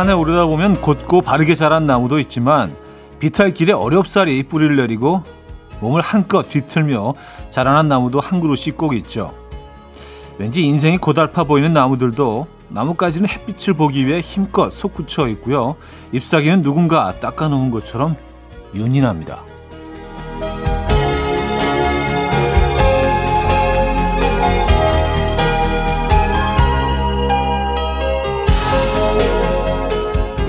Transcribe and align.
산에 0.00 0.14
오르다 0.14 0.46
보면 0.46 0.80
곧고 0.80 1.20
바르게 1.20 1.54
자란 1.54 1.84
나무도 1.84 2.20
있지만 2.20 2.74
비탈길에 3.18 3.74
어렵사리 3.74 4.42
뿌리를 4.44 4.74
내리고 4.74 5.22
몸을 5.80 6.00
한껏 6.00 6.48
뒤틀며 6.48 7.12
자라난 7.50 7.88
나무도 7.88 8.18
한 8.18 8.40
그루씩 8.40 8.78
꼭 8.78 8.94
있죠. 8.96 9.34
왠지 10.38 10.64
인생이 10.64 10.96
고달파 10.96 11.44
보이는 11.44 11.74
나무들도 11.74 12.46
나뭇가지는 12.70 13.28
햇빛을 13.28 13.74
보기 13.74 14.06
위해 14.06 14.20
힘껏 14.20 14.70
솟구쳐 14.70 15.28
있고요. 15.28 15.76
잎사귀는 16.12 16.62
누군가 16.62 17.12
닦아놓은 17.20 17.70
것처럼 17.70 18.16
윤인합니다. 18.74 19.49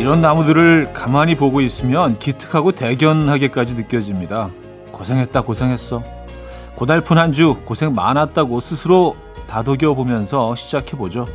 이런 0.02 0.20
나무들을 0.20 0.94
가만히 0.94 1.36
보고 1.36 1.62
있으면 1.62 2.18
기특하고 2.18 2.72
대견하게까지 2.72 3.76
느껴집니다. 3.76 4.50
고생했다, 4.92 5.44
고생했어. 5.44 6.04
고달픈 6.74 7.20
한 7.20 7.32
주 7.34 7.56
고생 7.66 7.94
많았다고 7.94 8.62
스스로 8.62 9.16
다독여 9.46 9.94
보면서 9.94 10.56
시작해 10.56 10.98
보죠. 10.98 11.28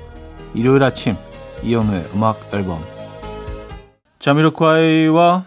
일요일 0.52 0.82
아침, 0.82 1.14
이연우의 1.62 2.06
음악 2.16 2.40
앨범. 2.52 2.80
자미로콰이와 4.18 5.44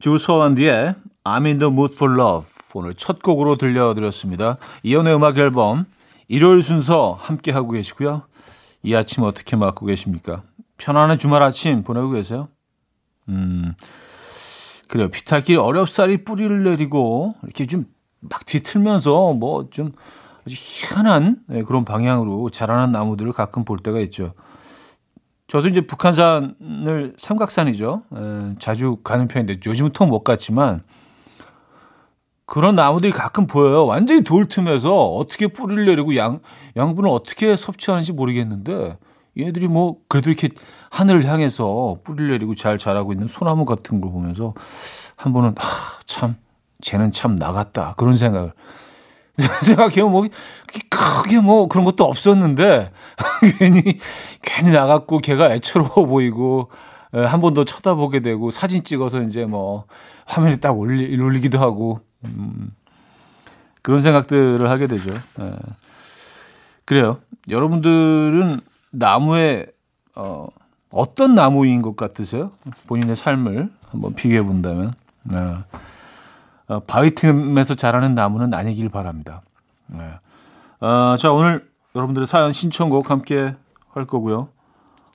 주소란디의 0.00 0.94
I'm 1.24 1.44
in 1.44 1.58
the 1.58 1.70
mood 1.70 1.92
for 1.94 2.18
love. 2.18 2.48
오늘 2.72 2.94
첫 2.94 3.22
곡으로 3.22 3.58
들려드렸습니다. 3.58 4.56
이연우의 4.84 5.16
음악 5.16 5.36
앨범. 5.36 5.84
일요일 6.28 6.62
순서 6.62 7.18
함께 7.20 7.52
하고 7.52 7.72
계시고요. 7.72 8.22
이 8.82 8.94
아침 8.94 9.22
어떻게 9.24 9.54
맞고 9.54 9.84
계십니까? 9.84 10.40
편안한 10.78 11.18
주말 11.18 11.42
아침 11.42 11.82
보내고 11.82 12.08
계세요? 12.10 12.48
음, 13.28 13.74
그래요. 14.88 15.08
비탈길 15.10 15.58
어렵사리 15.58 16.24
뿌리를 16.24 16.62
내리고 16.64 17.34
이렇게 17.44 17.66
좀 17.66 17.86
막 18.30 18.46
뒤틀면서 18.46 19.34
뭐 19.34 19.68
좀 19.70 19.90
아주 20.46 20.56
희한한 20.58 21.36
네, 21.46 21.62
그런 21.62 21.84
방향으로 21.84 22.48
자라는 22.50 22.92
나무들을 22.92 23.32
가끔 23.32 23.64
볼 23.64 23.78
때가 23.78 24.00
있죠. 24.00 24.32
저도 25.46 25.68
이제 25.68 25.82
북한산을 25.86 27.14
삼각산이죠. 27.18 28.02
에, 28.16 28.54
자주 28.58 28.96
가는 29.04 29.28
편인데 29.28 29.60
요즘은 29.66 29.92
통 29.92 30.08
못 30.08 30.22
갔지만 30.24 30.82
그런 32.46 32.74
나무들이 32.74 33.12
가끔 33.12 33.46
보여요. 33.46 33.86
완전히 33.86 34.22
돌 34.22 34.46
틈에서 34.48 34.94
어떻게 35.10 35.46
뿌리를 35.48 35.84
내리고 35.86 36.16
양, 36.16 36.40
양분을 36.76 37.08
어떻게 37.10 37.56
섭취하는지 37.56 38.12
모르겠는데 38.12 38.96
얘들이 39.38 39.68
뭐 39.68 39.96
그래도 40.08 40.30
이렇게 40.30 40.48
하늘을 40.90 41.26
향해서 41.26 41.98
뿌리를 42.04 42.30
내리고 42.30 42.54
잘 42.54 42.78
자라고 42.78 43.12
있는 43.12 43.26
소나무 43.26 43.64
같은 43.64 44.00
걸 44.00 44.10
보면서 44.12 44.54
한 45.16 45.32
번은 45.32 45.50
아, 45.58 45.98
참 46.06 46.36
쟤는 46.82 47.12
참 47.12 47.36
나갔다 47.36 47.94
그런 47.96 48.16
생각을 48.16 48.52
생각해요. 49.64 50.08
뭐 50.08 50.26
크게 50.90 51.40
뭐 51.40 51.66
그런 51.68 51.84
것도 51.84 52.04
없었는데 52.04 52.92
괜히 53.58 53.82
괜히 54.42 54.70
나갔고 54.70 55.18
걔가 55.18 55.52
애처로워 55.54 56.06
보이고 56.06 56.70
한 57.12 57.40
번 57.40 57.54
더 57.54 57.64
쳐다보게 57.64 58.20
되고 58.20 58.50
사진 58.50 58.82
찍어서 58.82 59.22
이제 59.22 59.44
뭐 59.44 59.84
화면에 60.26 60.56
딱 60.56 60.76
올리, 60.78 61.16
올리기도 61.20 61.60
하고 61.60 62.00
음, 62.24 62.72
그런 63.82 64.00
생각들을 64.00 64.68
하게 64.68 64.86
되죠. 64.88 65.14
예. 65.40 65.52
그래요. 66.84 67.18
여러분들은 67.48 68.60
나무에 68.94 69.66
어, 70.14 70.46
어떤 70.90 71.34
나무인 71.34 71.82
것 71.82 71.96
같으세요? 71.96 72.52
본인의 72.86 73.16
삶을 73.16 73.70
한번 73.90 74.14
비교해 74.14 74.42
본다면 74.42 74.92
네. 75.24 75.38
어, 76.68 76.80
바위 76.86 77.14
틈에서 77.14 77.74
자라는 77.74 78.14
나무는 78.14 78.54
아니길 78.54 78.88
바랍니다. 78.88 79.42
네. 79.86 79.98
어, 80.80 81.16
자 81.18 81.32
오늘 81.32 81.68
여러분들의 81.94 82.26
사연 82.26 82.52
신청곡 82.52 83.10
함께 83.10 83.54
할 83.90 84.06
거고요. 84.06 84.48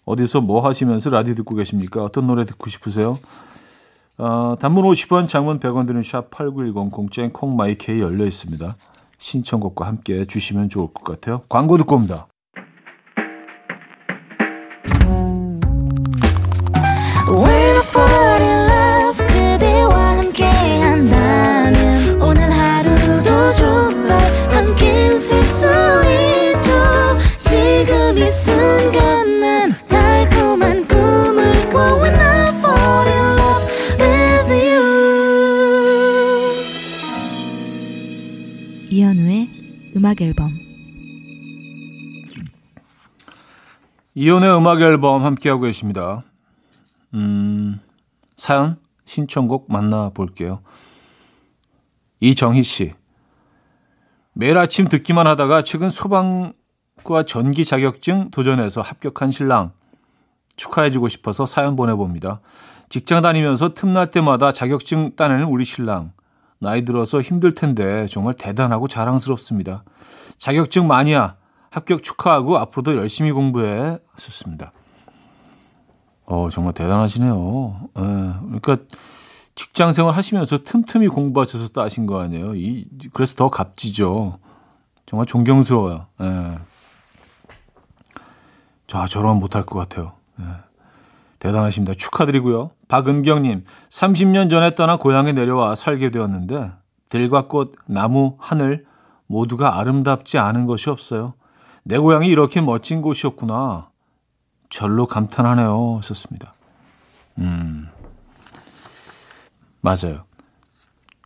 어디서 0.05 0.41
뭐 0.41 0.65
하시면서 0.65 1.09
라디오 1.09 1.35
듣고 1.35 1.55
계십니까? 1.55 2.03
어떤 2.03 2.27
노래 2.27 2.45
듣고 2.45 2.69
싶으세요? 2.69 3.19
어, 4.17 4.55
단문 4.59 4.83
50원, 4.83 5.27
장문 5.27 5.59
100원 5.59 5.87
드는 5.87 6.03
샵 6.03 6.29
8910 6.31 6.91
공짜인 6.91 7.31
콩마이케이 7.31 8.01
열려 8.01 8.25
있습니다. 8.25 8.75
신청곡과 9.17 9.85
함께 9.85 10.25
주시면 10.25 10.69
좋을 10.69 10.87
것 10.93 11.03
같아요. 11.03 11.43
광고 11.47 11.77
듣고 11.77 11.95
옵니다. 11.95 12.27
음악 39.99 40.21
앨범 40.21 40.57
이연의 44.15 44.57
음악 44.57 44.79
앨범 44.81 45.25
함께하고 45.25 45.63
계십니다. 45.63 46.23
음, 47.13 47.81
사연 48.37 48.77
신청곡 49.03 49.69
만나볼게요. 49.69 50.61
이정희 52.21 52.63
씨. 52.63 52.93
매일 54.31 54.57
아침 54.57 54.87
듣기만 54.87 55.27
하다가 55.27 55.63
최근 55.63 55.89
소방과 55.89 57.23
전기 57.27 57.65
자격증 57.65 58.31
도전해서 58.31 58.81
합격한 58.81 59.31
신랑 59.31 59.73
축하해주고 60.55 61.09
싶어서 61.09 61.45
사연 61.45 61.75
보내봅니다. 61.75 62.39
직장 62.87 63.21
다니면서 63.21 63.73
틈날 63.73 64.07
때마다 64.07 64.53
자격증 64.53 65.17
따내는 65.17 65.47
우리 65.47 65.65
신랑. 65.65 66.13
나이 66.59 66.83
들어서 66.83 67.21
힘들 67.21 67.53
텐데 67.53 68.05
정말 68.07 68.33
대단하고 68.33 68.87
자랑스럽습니다. 68.87 69.83
자격증 70.37 70.87
마니아 70.87 71.35
합격 71.69 72.03
축하하고 72.03 72.57
앞으로도 72.57 72.97
열심히 72.97 73.31
공부해 73.31 73.99
하셨습니다. 74.13 74.73
어 76.25 76.49
정말 76.51 76.73
대단하시네요. 76.73 77.89
에, 77.97 78.01
예, 78.01 78.59
그러니까 78.59 78.77
직장 79.55 79.93
생활 79.93 80.15
하시면서 80.15 80.63
틈틈이 80.63 81.07
공부하셔서 81.07 81.69
따신 81.69 82.05
거 82.05 82.19
아니에요. 82.21 82.55
이 82.55 82.87
그래서 83.13 83.35
더 83.35 83.49
값지죠. 83.49 84.39
정말 85.05 85.25
존경스러워요. 85.25 86.07
에. 86.21 86.57
자 88.87 89.05
저러면 89.07 89.39
못할 89.39 89.65
것 89.65 89.79
같아요. 89.79 90.13
에. 90.39 90.43
대단하십니다. 91.39 91.93
축하드리고요. 91.93 92.71
박은경님, 92.87 93.63
30년 93.89 94.49
전에 94.49 94.75
떠나 94.75 94.97
고향에 94.97 95.31
내려와 95.31 95.75
살게 95.75 96.11
되었는데 96.11 96.71
들과 97.07 97.47
꽃, 97.47 97.73
나무, 97.87 98.35
하늘 98.39 98.85
모두가 99.27 99.79
아름답지 99.79 100.37
않은 100.37 100.65
것이 100.65 100.89
없어요. 100.89 101.33
내 101.83 101.97
고향이 101.97 102.27
이렇게 102.27 102.61
멋진 102.61 103.01
곳이었구나. 103.01 103.89
절로 104.69 105.07
감탄하네요. 105.07 106.01
썼습니다. 106.03 106.53
음, 107.39 107.87
맞아요. 109.81 110.25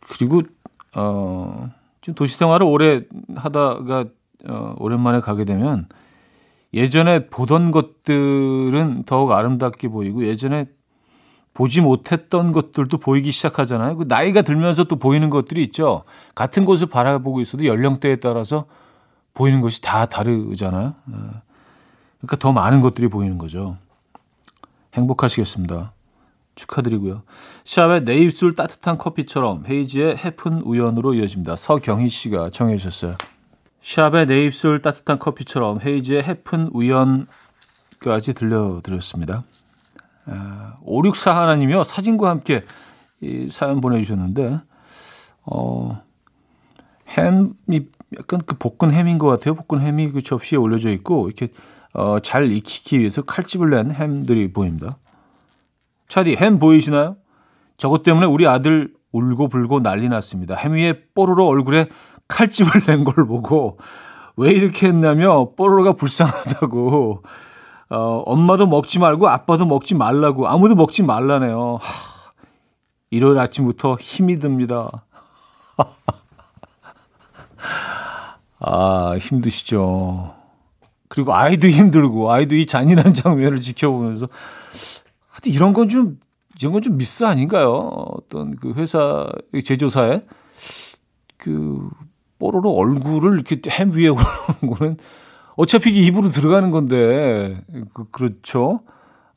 그리고, 0.00 0.42
어, 0.94 1.70
좀 2.00 2.14
도시 2.14 2.36
생활을 2.36 2.66
오래 2.66 3.02
하다가, 3.34 4.04
어, 4.48 4.74
오랜만에 4.78 5.20
가게 5.20 5.44
되면 5.44 5.88
예전에 6.74 7.28
보던 7.28 7.70
것들은 7.70 9.04
더욱 9.06 9.32
아름답게 9.32 9.88
보이고 9.88 10.26
예전에 10.26 10.66
보지 11.54 11.80
못했던 11.80 12.50
것들도 12.50 12.98
보이기 12.98 13.30
시작하잖아요. 13.30 13.96
그 13.96 14.04
나이가 14.08 14.42
들면서 14.42 14.84
또 14.84 14.96
보이는 14.96 15.30
것들이 15.30 15.62
있죠. 15.64 16.02
같은 16.34 16.64
곳을 16.64 16.88
바라보고 16.88 17.40
있어도 17.40 17.64
연령대에 17.64 18.16
따라서 18.16 18.66
보이는 19.34 19.60
것이 19.60 19.80
다 19.80 20.06
다르잖아요. 20.06 20.94
네. 21.04 21.16
그러니까 22.18 22.36
더 22.38 22.52
많은 22.52 22.80
것들이 22.80 23.06
보이는 23.08 23.38
거죠. 23.38 23.76
행복하시겠습니다. 24.94 25.92
축하드리고요. 26.56 27.22
샵의 27.64 28.04
내 28.04 28.16
입술 28.16 28.54
따뜻한 28.54 28.98
커피처럼 28.98 29.64
헤이지의 29.68 30.16
해픈 30.16 30.60
우연으로 30.62 31.14
이어집니다. 31.14 31.54
서경희 31.56 32.08
씨가 32.08 32.50
청해 32.50 32.76
주셨어요. 32.76 33.16
샵의 33.84 34.26
내 34.26 34.46
입술 34.46 34.80
따뜻한 34.80 35.18
커피처럼 35.18 35.78
헤이즈의 35.84 36.22
해픈 36.22 36.70
우연까지 36.72 38.32
들려드렸습니다. 38.34 39.44
아, 40.24 40.78
564 40.82 41.42
하나님이요. 41.42 41.84
사진과 41.84 42.30
함께 42.30 42.62
이 43.20 43.48
사연 43.50 43.82
보내주셨는데, 43.82 44.58
어, 45.44 46.02
햄이 47.10 47.88
약간 48.18 48.40
그 48.46 48.56
볶은 48.56 48.90
햄인 48.90 49.18
것 49.18 49.28
같아요. 49.28 49.54
볶은 49.54 49.82
햄이 49.82 50.12
그 50.12 50.22
접시에 50.22 50.56
올려져 50.56 50.88
있고, 50.90 51.26
이렇게, 51.28 51.52
어, 51.92 52.20
잘 52.20 52.50
익히기 52.50 52.98
위해서 52.98 53.20
칼집을 53.20 53.68
낸 53.68 53.90
햄들이 53.90 54.50
보입니다. 54.50 54.96
차디, 56.08 56.36
햄 56.36 56.58
보이시나요? 56.58 57.16
저것 57.76 58.02
때문에 58.02 58.24
우리 58.24 58.46
아들 58.46 58.94
울고 59.12 59.48
불고 59.48 59.80
난리 59.80 60.08
났습니다. 60.08 60.54
햄 60.54 60.72
위에 60.72 61.04
뽀로로 61.14 61.46
얼굴에 61.46 61.88
칼집을 62.28 62.82
낸 62.86 63.04
걸 63.04 63.26
보고 63.26 63.78
왜 64.36 64.50
이렇게 64.50 64.88
했냐며 64.88 65.50
뽀로로가 65.56 65.92
불쌍하다고 65.94 67.22
어, 67.90 68.22
엄마도 68.26 68.66
먹지 68.66 68.98
말고 68.98 69.28
아빠도 69.28 69.66
먹지 69.66 69.94
말라고 69.94 70.48
아무도 70.48 70.74
먹지 70.74 71.02
말라네요. 71.02 71.78
하, 71.80 72.32
일요일 73.10 73.38
아침부터 73.38 73.96
힘이 74.00 74.38
듭니다. 74.38 75.04
아, 78.58 79.16
힘드시죠. 79.20 80.34
그리고 81.08 81.34
아이도 81.34 81.68
힘들고 81.68 82.32
아이도 82.32 82.56
이 82.56 82.66
잔인한 82.66 83.12
장면을 83.14 83.60
지켜보면서 83.60 84.28
하여튼 85.28 85.52
이런 85.52 85.72
건 85.72 85.88
좀 85.88 86.18
이런 86.58 86.72
건 86.72 86.82
좀 86.82 86.96
미스 86.96 87.24
아닌가요? 87.24 87.70
어떤 87.72 88.56
그 88.56 88.72
회사 88.74 89.28
제조사에 89.64 90.22
그 91.36 91.88
뽀로로 92.44 92.72
얼굴을 92.72 93.34
이렇게 93.34 93.58
햄 93.70 93.92
위에 93.92 94.08
올라오는 94.08 94.76
거는 94.76 94.96
어차피 95.56 95.90
입으로 96.04 96.28
들어가는 96.28 96.70
건데 96.70 97.62
그, 97.94 98.04
그렇죠. 98.10 98.80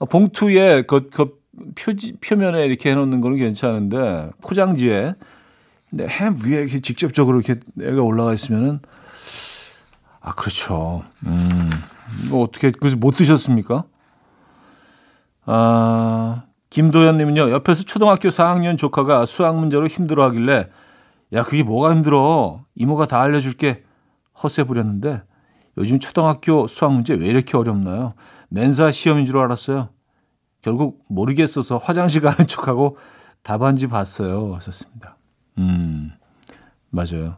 봉투에 0.10 0.84
그, 0.84 1.10
그 1.10 1.40
표지 1.76 2.14
표면에 2.20 2.66
이렇게 2.66 2.92
해놓는 2.92 3.22
거는 3.22 3.38
괜찮은데 3.38 4.32
포장지에 4.42 5.16
근데 5.90 6.08
햄 6.08 6.40
위에 6.44 6.62
이렇게 6.62 6.82
직접적으로 6.82 7.40
이렇게 7.40 7.62
애가 7.82 8.02
올라가 8.02 8.34
있으면은 8.34 8.80
아 10.20 10.34
그렇죠. 10.34 11.04
음 11.26 11.70
이거 12.26 12.42
어떻게 12.42 12.72
그래서 12.72 12.98
못 12.98 13.16
드셨습니까? 13.16 13.86
아 15.46 16.44
김도현님은요 16.72 17.52
옆에서 17.52 17.84
초등학교 17.84 18.28
4학년 18.28 18.78
조카가 18.78 19.26
수학 19.26 19.58
문제로 19.58 19.88
힘들어하길래 19.88 20.68
야 21.34 21.44
그게 21.44 21.64
뭐가 21.64 21.94
힘들어 21.94 22.64
이모가 22.76 23.08
다 23.08 23.22
알려줄게 23.22 23.84
헛세 24.42 24.64
부렸는데 24.64 25.24
요즘 25.78 26.00
초등학교 26.00 26.68
수학 26.68 26.94
문제 26.94 27.14
왜 27.14 27.28
이렇게 27.28 27.58
어렵나요? 27.58 28.14
맨사 28.50 28.92
시험인 28.92 29.26
줄 29.26 29.38
알았어요. 29.38 29.90
결국 30.62 31.04
모르겠어서 31.08 31.78
화장실 31.78 32.22
가는 32.22 32.46
척하고 32.48 32.98
답안지 33.44 33.88
봤어요. 33.88 34.56
하셨습니다. 34.56 35.18
음, 35.58 36.12
맞아요. 36.90 37.38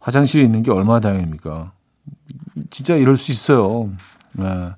화장실에 0.00 0.42
있는 0.44 0.62
게 0.62 0.70
얼마나 0.70 1.00
다행입니까? 1.00 1.72
진짜 2.70 2.96
이럴 2.96 3.16
수 3.16 3.30
있어요. 3.32 3.90
네. 4.32 4.70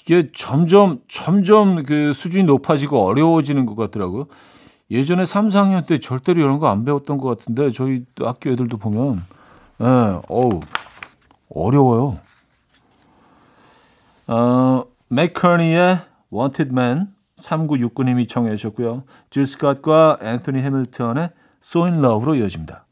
이게 0.00 0.30
점점, 0.34 1.00
점점 1.08 1.82
그 1.82 2.12
수준이 2.12 2.44
높아지고 2.44 3.04
어려워지는 3.04 3.66
것 3.66 3.74
같더라고요. 3.74 4.26
예전에 4.94 5.24
3, 5.24 5.48
4학년 5.48 5.86
때 5.86 5.98
절대로 5.98 6.40
이런 6.40 6.58
거 6.58 6.68
안 6.68 6.84
배웠던 6.84 7.18
것 7.18 7.36
같은데 7.38 7.70
저희 7.70 8.04
학교 8.20 8.50
애들도 8.50 8.76
보면, 8.78 9.24
예, 9.80 9.84
네, 9.84 10.20
어우, 10.28 10.60
어려워요. 11.54 12.18
어, 14.26 14.84
맥커니의 15.08 15.98
Wanted 16.32 16.70
Man 16.72 17.08
3969님이 17.36 18.28
청해 18.28 18.54
주셨고요. 18.56 19.02
질 19.30 19.42
스캇과 19.44 20.22
앤토니 20.22 20.62
해밀턴의 20.62 21.30
So 21.62 21.84
in 21.84 21.98
Love로 22.02 22.34
이어집니다. 22.36 22.86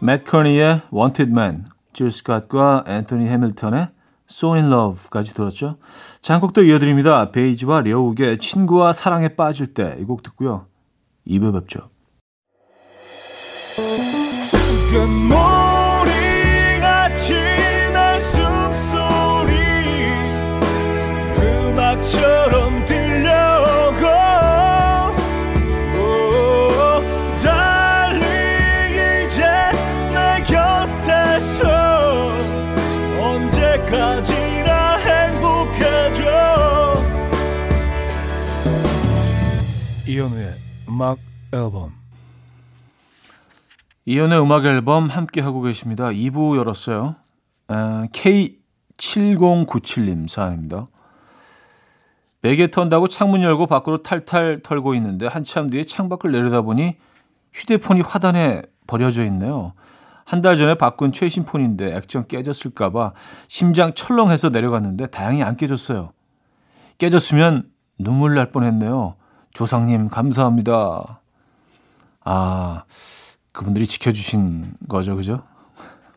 맥커니의 0.00 0.82
Wanted 0.92 1.30
Man, 1.32 1.64
질 1.92 2.08
스캇과 2.08 2.88
앤토니 2.88 3.26
해밀턴의 3.28 3.88
So 4.30 4.54
in 4.54 4.66
Love까지 4.72 5.34
들었죠. 5.34 5.76
장곡도 6.22 6.62
이어드립니다. 6.62 7.32
베이지와 7.32 7.80
려욱의 7.80 8.38
친구와 8.38 8.92
사랑에 8.92 9.28
빠질 9.30 9.74
때 9.74 9.96
이 9.98 10.04
곡 10.04 10.22
듣고요. 10.22 10.66
2부 11.30 11.52
뵙죠. 11.52 11.90
음악처럼 21.38 22.84
들려오고 22.86 24.02
달리 27.40 28.24
이제 29.26 29.44
내 30.10 30.42
곁에서 30.42 31.60
언제까지나 33.20 34.96
행복해져 34.96 36.20
이현우의 40.08 40.69
음악 40.90 41.18
앨범 41.52 41.92
이연의 44.06 44.40
음악 44.42 44.64
앨범 44.64 45.06
함께 45.06 45.40
하고 45.40 45.60
계십니다. 45.60 46.08
2부 46.08 46.56
열었어요. 46.56 47.14
아, 47.68 48.08
K7097님 48.12 50.28
사연입니다. 50.28 50.88
베개 52.42 52.70
턴다고 52.70 53.08
창문 53.08 53.42
열고 53.42 53.66
밖으로 53.66 54.02
탈탈 54.02 54.60
털고 54.62 54.94
있는데 54.94 55.26
한참 55.26 55.68
뒤에 55.70 55.84
창밖을 55.84 56.32
내려다보니 56.32 56.96
휴대폰이 57.52 58.00
화단에 58.00 58.62
버려져 58.86 59.24
있네요. 59.26 59.74
한 60.24 60.40
달 60.42 60.56
전에 60.56 60.76
바꾼 60.76 61.12
최신 61.12 61.44
폰인데 61.44 61.94
액정 61.96 62.26
깨졌을까봐 62.28 63.12
심장 63.48 63.92
철렁해서 63.94 64.48
내려갔는데 64.50 65.08
다행히 65.08 65.42
안 65.42 65.56
깨졌어요. 65.56 66.12
깨졌으면 66.98 67.68
눈물 67.98 68.34
날 68.34 68.50
뻔했네요. 68.52 69.16
조상님 69.52 70.08
감사합니다. 70.08 71.20
아 72.24 72.84
그분들이 73.52 73.86
지켜주신 73.86 74.74
거죠, 74.88 75.16
그죠? 75.16 75.42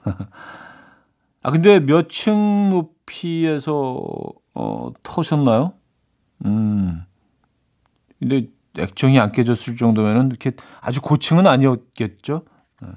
아 1.43 1.51
근데 1.51 1.79
몇 1.79 2.07
층 2.09 2.69
높이에서 2.69 3.99
어, 4.53 4.91
터셨나요? 5.03 5.73
음. 6.45 7.03
근데 8.19 8.47
액정이 8.77 9.19
안 9.19 9.31
깨졌을 9.31 9.75
정도면은 9.75 10.27
이렇게 10.27 10.51
아주 10.81 11.01
고층은 11.01 11.45
아니었겠죠. 11.47 12.43
네. 12.81 12.87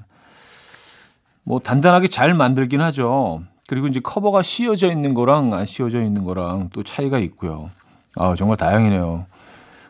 뭐 1.42 1.58
단단하게 1.60 2.06
잘 2.08 2.34
만들긴 2.34 2.80
하죠. 2.80 3.42
그리고 3.68 3.88
이제 3.88 4.00
커버가 4.00 4.42
씌워져 4.42 4.90
있는 4.90 5.12
거랑 5.14 5.52
안 5.54 5.66
씌워져 5.66 6.02
있는 6.02 6.24
거랑 6.24 6.70
또 6.72 6.82
차이가 6.82 7.18
있고요. 7.18 7.70
아 8.16 8.34
정말 8.36 8.56
다행이네요. 8.56 9.26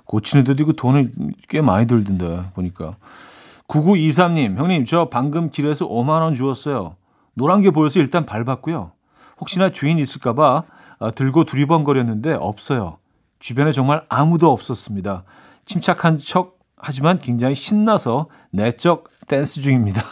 고치는 0.06 0.44
데도 0.44 0.62
이거 0.62 0.72
돈을 0.72 1.12
꽤 1.48 1.60
많이 1.60 1.86
들던데 1.86 2.50
보니까. 2.54 2.96
9923님, 3.68 4.56
형님, 4.56 4.86
저 4.86 5.08
방금 5.10 5.50
길에서 5.50 5.88
5만원 5.88 6.36
주었어요. 6.36 6.96
노란 7.34 7.62
게 7.62 7.70
보여서 7.70 8.00
일단 8.00 8.24
밟았고요. 8.24 8.92
혹시나 9.38 9.70
주인 9.70 9.98
있을까봐 9.98 10.62
아, 10.98 11.10
들고 11.10 11.44
두리번거렸는데 11.44 12.34
없어요. 12.34 12.98
주변에 13.38 13.72
정말 13.72 14.04
아무도 14.08 14.50
없었습니다. 14.50 15.24
침착한 15.66 16.18
척 16.18 16.58
하지만 16.76 17.18
굉장히 17.18 17.54
신나서 17.54 18.28
내적 18.50 19.10
댄스 19.26 19.60
중입니다. 19.60 20.02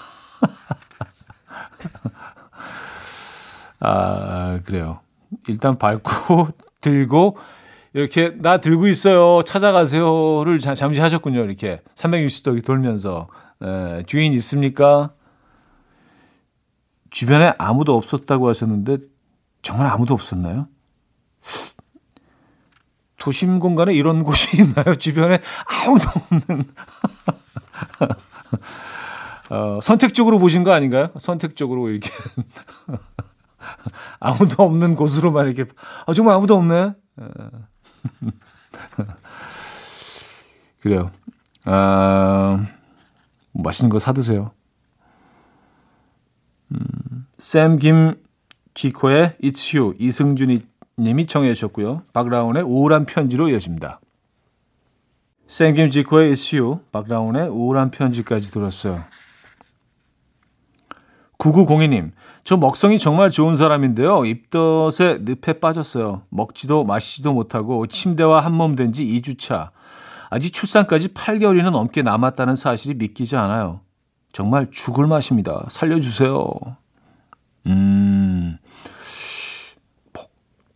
아, 3.81 4.61
그래요. 4.65 5.01
일단 5.49 5.79
밟고 5.79 6.49
들고 6.81 7.37
이렇게 7.95 8.35
나 8.37 8.59
들고 8.59 8.89
있어요. 8.89 9.43
찾아가세요를 9.45 10.59
자, 10.59 10.75
잠시 10.75 11.01
하셨군요. 11.01 11.45
이렇게 11.45 11.81
360도 11.95 12.65
돌면서 12.65 13.29
에, 13.63 14.03
주인 14.07 14.33
있습니까? 14.35 15.13
주변에 17.11 17.55
아무도 17.57 17.97
없었다고 17.97 18.49
하셨는데 18.49 18.99
정말 19.63 19.87
아무도 19.87 20.13
없었나요? 20.13 20.67
도심 23.19 23.61
공간에 23.61 23.95
이런 23.95 24.25
곳이 24.25 24.59
있나요? 24.61 24.97
주변에 24.97 25.39
아무도 25.65 26.09
없는. 26.09 26.65
어, 29.51 29.79
선택적으로 29.81 30.41
보신 30.41 30.65
거 30.65 30.73
아닌가요? 30.73 31.11
선택적으로 31.19 31.91
이렇게. 31.91 32.11
아무도 34.19 34.65
없는 34.65 34.97
곳으로만 34.97 35.47
이렇게. 35.49 35.71
아, 36.07 36.13
정말 36.13 36.35
아무도 36.35 36.57
없네. 36.57 36.95
그래요. 40.81 41.11
아, 41.65 42.67
맛있는 43.53 43.91
거 43.91 43.99
사드세요. 43.99 44.53
음, 46.73 47.27
샘 47.39 47.79
김 47.79 48.15
지코의 48.75 49.37
It's 49.43 49.77
You 49.77 49.95
이승준이 49.99 50.67
님이 50.99 51.27
청해 51.27 51.53
주셨고요. 51.55 52.03
박라운의 52.13 52.63
우울한 52.63 53.07
편지로 53.07 53.49
이어집니다. 53.49 54.01
생김 55.47 55.91
지코의 55.91 56.33
It's 56.33 56.57
You, 56.57 56.81
박라운의 56.93 57.49
우울한 57.49 57.91
편지까지 57.91 58.51
들었어요. 58.51 59.05
9902님, 61.45 62.13
저 62.45 62.57
먹성이 62.57 62.99
정말 62.99 63.31
좋은 63.31 63.57
사람인데요. 63.57 64.25
입덧에 64.25 65.19
늪에 65.21 65.55
빠졌어요. 65.61 66.23
먹지도 66.31 66.85
마시지도 66.85 67.35
못하고 67.35 67.87
침대와 67.87 68.41
한몸 68.45 68.77
된 68.77 68.93
지 68.93 69.05
2주차. 69.05 69.71
아직 70.31 70.53
출산까지 70.55 71.09
8개월이나 71.09 71.71
넘게 71.71 72.03
남았다는 72.03 72.55
사실이 72.55 72.95
믿기지 72.95 73.37
않아요. 73.37 73.81
정말 74.33 74.69
죽을 74.71 75.07
맛입니다. 75.07 75.67
살려주세요. 75.69 76.49
음, 77.67 78.57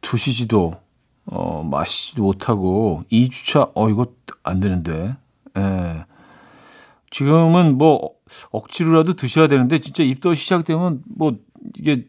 드시지도, 0.02 0.74
어, 1.26 1.62
마시지도 1.62 2.22
못하고 2.22 3.04
2주차, 3.10 3.70
어, 3.74 3.88
이거 3.88 4.08
안 4.42 4.60
되는데. 4.60 5.16
예. 5.56 6.04
지금은 7.10 7.78
뭐 7.78 8.10
억지로라도 8.50 9.14
드셔야 9.14 9.48
되는데 9.48 9.78
진짜 9.78 10.02
입덧 10.02 10.34
시작되면 10.34 11.02
뭐 11.16 11.36
이게 11.76 12.06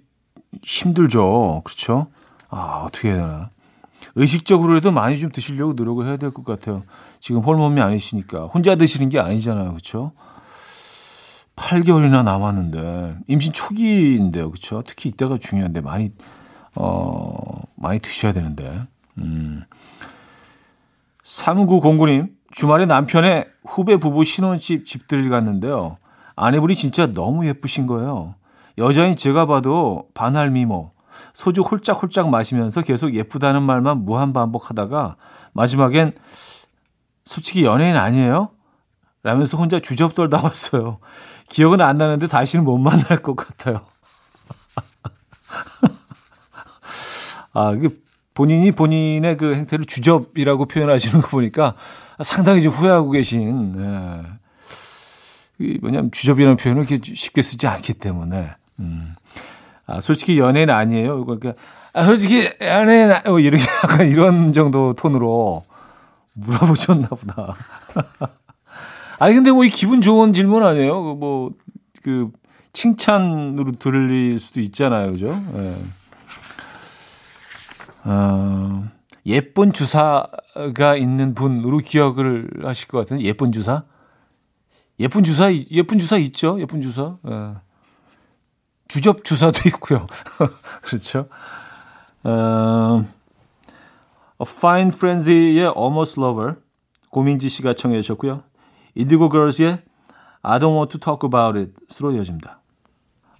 힘들죠. 0.64 1.62
그렇죠? 1.64 2.08
아, 2.50 2.84
어떻게 2.86 3.10
해야 3.10 3.18
되나. 3.18 3.50
의식적으로라도 4.16 4.92
많이 4.92 5.20
좀 5.20 5.32
드시려고 5.32 5.74
노력을 5.74 6.06
해야 6.06 6.18
될 6.18 6.32
것 6.32 6.44
같아요. 6.46 6.84
지금 7.20 7.42
홀몸이 7.42 7.80
아니시니까. 7.82 8.46
혼자 8.46 8.76
드시는 8.76 9.10
게 9.10 9.20
아니잖아요. 9.20 9.70
그렇죠? 9.72 10.14
8개월이나 11.56 12.24
남았는데 12.24 13.18
임신 13.28 13.52
초기인데요. 13.54 14.50
그렇죠? 14.50 14.82
특히 14.88 15.10
이때가 15.10 15.38
중요한데 15.38 15.82
많이 15.82 16.12
어 16.76 17.62
많이 17.76 18.00
드셔야 18.00 18.34
되는데. 18.34 18.82
음. 19.18 19.64
3909님 21.24 22.30
주말에 22.52 22.86
남편의 22.86 23.46
후배 23.68 23.98
부부 23.98 24.24
신혼집 24.24 24.86
집들이 24.86 25.30
갔는데요. 25.30 25.98
아내분이 26.40 26.74
진짜 26.76 27.06
너무 27.06 27.46
예쁘신 27.46 27.86
거예요. 27.86 28.36
여자인 28.78 29.18
제가 29.18 29.46
봐도 29.46 30.08
반할 30.14 30.50
미모. 30.50 30.94
소주 31.34 31.62
홀짝홀짝 31.62 32.30
마시면서 32.30 32.82
계속 32.82 33.14
예쁘다는 33.14 33.62
말만 33.62 34.06
무한 34.06 34.32
반복하다가 34.32 35.18
마지막엔 35.52 36.16
솔직히 37.26 37.66
연예인 37.66 37.98
아니에요? 37.98 38.52
라면서 39.22 39.58
혼자 39.58 39.82
주접 39.82 40.16
떨다 40.16 40.42
왔어요. 40.42 41.00
기억은 41.50 41.82
안 41.82 41.98
나는데 41.98 42.28
다시는 42.28 42.64
못 42.64 42.78
만날 42.78 43.22
것 43.22 43.36
같아요. 43.36 43.82
아, 47.52 47.74
이게 47.74 47.90
본인이 48.34 48.72
본인의 48.72 49.36
그 49.36 49.56
행태를 49.56 49.84
주접이라고 49.84 50.68
표현하시는 50.68 51.22
거 51.22 51.28
보니까 51.28 51.76
상당히 52.24 52.62
좀 52.62 52.72
후회하고 52.72 53.12
계신, 53.12 53.76
예. 53.78 54.40
뭐냐면 55.82 56.12
주접이라는 56.12 56.58
표현을 56.58 56.90
이렇게 56.90 57.14
쉽게 57.14 57.42
쓰지 57.42 57.68
않기 57.68 57.94
때문에, 57.96 58.52
음. 58.80 59.16
아, 59.86 60.00
솔직히 60.00 60.38
연예인 60.40 60.70
아니에요. 60.70 61.26
그러니까, 61.26 61.54
아, 61.94 62.04
솔직히 62.04 62.50
연예인, 62.62 63.12
아, 63.12 63.22
뭐 63.26 63.40
이렇게 63.40 63.64
약간 63.84 64.10
이런 64.10 64.54
정도 64.54 64.94
톤으로 64.94 65.66
물어보셨나 66.34 67.08
보다. 67.10 67.56
아니, 69.20 69.36
근데 69.36 69.52
뭐 69.52 69.66
이 69.66 69.70
기분 69.70 70.02
좋은 70.02 70.34
질문 70.34 70.64
아니에요? 70.64 71.04
그 71.04 71.14
뭐, 71.14 71.52
그, 72.04 72.30
칭찬으로 72.72 73.74
들릴 73.74 74.40
수도 74.40 74.62
있잖아요. 74.62 75.12
그죠? 75.12 75.28
예. 75.56 75.82
어, 78.06 78.88
예쁜 79.26 79.74
주사가 79.74 80.96
있는 80.96 81.34
분으로 81.36 81.80
기억을 81.80 82.50
하실 82.64 82.88
것 82.88 83.00
같은 83.00 83.22
예쁜 83.22 83.52
주사? 83.52 83.84
예쁜 85.00 85.24
주사, 85.24 85.52
예쁜 85.54 85.98
주사 85.98 86.18
있죠? 86.18 86.60
예쁜 86.60 86.82
주사. 86.82 87.18
예. 87.28 87.54
주접 88.88 89.24
주사도 89.24 89.62
있고요. 89.70 90.06
그렇죠. 90.82 91.28
어, 92.24 93.06
A 94.42 94.46
Fine 94.48 94.90
Frenzy의 94.90 95.74
Almost 95.78 96.20
Lover 96.20 96.56
고민지 97.10 97.50
씨가 97.50 97.74
청해 97.74 98.02
주셨고요. 98.02 98.44
인디고 98.96 99.30
걸스의 99.30 99.82
I 100.42 100.60
Don't 100.60 100.76
Want 100.76 100.98
to 100.98 101.00
Talk 101.00 101.28
About 101.28 101.58
It으로 101.58 102.12
이어집니다. 102.14 102.60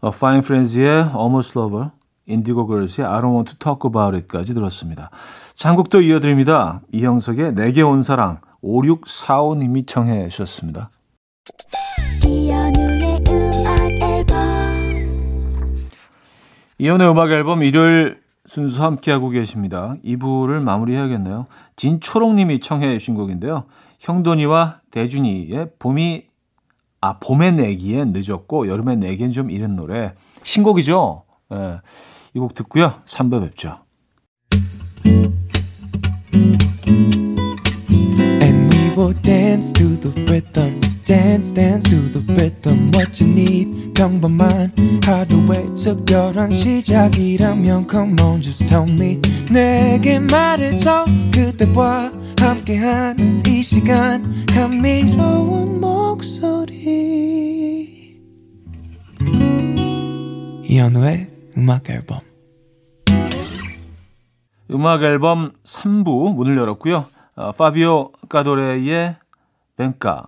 A 0.04 0.10
Fine 0.14 0.40
Frenzy의 0.40 1.12
Almost 1.16 1.58
Lover 1.58 1.90
인디고 2.26 2.68
걸스의 2.68 3.08
I 3.08 3.22
don't 3.22 3.34
want 3.34 3.52
to 3.52 3.58
talk 3.58 3.90
about 3.90 4.16
it까지 4.16 4.54
들었습니다. 4.54 5.10
장곡도 5.56 6.02
이어드립니다. 6.02 6.82
이형석의 6.92 7.56
내게 7.56 7.82
온 7.82 8.04
사랑 8.04 8.40
5645님이 8.64 9.88
청해 9.88 10.30
주셨습니다. 10.30 10.92
이연우의 16.80 17.12
음악 17.12 17.32
앨범 17.32 17.62
일요일 17.64 18.22
순서 18.46 18.84
함께하고 18.84 19.30
계십니다. 19.30 19.96
2부를 20.04 20.62
마무리해야겠네요. 20.62 21.46
진초롱님이 21.76 22.62
청해 22.62 22.98
주신 22.98 23.14
곡인데요. 23.14 23.66
형돈이와 24.00 24.80
대준이의 24.92 25.72
봄이 25.78 26.24
아 27.02 27.20
봄에 27.20 27.52
내기엔 27.52 28.14
늦었고 28.14 28.68
여름에 28.68 28.96
내기엔 28.96 29.32
좀 29.32 29.52
이른 29.52 29.76
노래 29.76 30.14
신곡이죠. 30.44 31.24
예. 31.54 31.82
이 32.34 32.40
곡 32.40 32.54
듣고요. 32.56 33.02
3부 33.06 33.42
뵙죠. 33.42 33.80
And 38.42 38.74
we 38.74 38.90
will 38.96 39.14
dance 39.22 39.74
to 39.74 40.00
the 40.00 40.12
rhythm. 40.26 40.89
Dance 41.10 41.52
dance 41.52 41.90
to 41.90 41.96
the 42.12 42.22
rhythm 42.36 42.92
what 42.94 43.20
you 43.20 43.28
need. 43.32 43.94
평범한 43.96 44.72
하루의 45.04 45.74
특별한 45.74 46.52
시작이라면 46.52 47.88
come 47.90 48.16
on 48.22 48.40
just 48.44 48.68
tell 48.68 48.88
me. 48.88 49.20
내게 49.52 50.20
말해줘 50.20 51.06
그대와 51.34 52.12
함께한 52.40 53.42
이 53.48 53.64
시간. 53.64 54.46
감미로운 54.54 55.82
목소리. 55.82 56.78
이현우의 60.64 61.32
음악 61.58 61.90
앨범. 61.90 62.20
음악 64.70 65.02
앨범 65.02 65.54
3부 65.64 66.36
문을 66.36 66.56
열었고요. 66.56 67.06
어, 67.36 67.52
파비오 67.54 68.12
까도레의 68.30 69.16
뱅카 69.76 70.28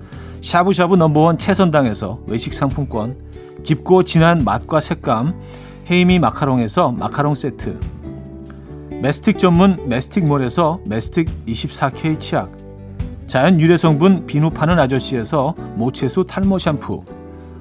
샤브샤브 0.41 0.95
number 0.95 1.23
one 1.23 1.37
채선당에서 1.37 2.19
외식 2.27 2.53
상품권, 2.53 3.15
깊고 3.63 4.03
진한 4.03 4.43
맛과 4.43 4.79
색감 4.79 5.39
헤이미 5.89 6.19
마카롱에서 6.19 6.91
마카롱 6.91 7.35
세트, 7.35 7.79
메스틱 9.01 9.39
전문 9.39 9.77
메스틱몰에서 9.87 10.79
메스틱 10.87 11.45
24K 11.45 12.19
치약, 12.19 12.51
자연 13.27 13.59
유래 13.59 13.77
성분 13.77 14.25
비누 14.25 14.49
파는 14.49 14.79
아저씨에서 14.79 15.53
모체수 15.75 16.25
탈모 16.27 16.57
샴푸, 16.57 17.03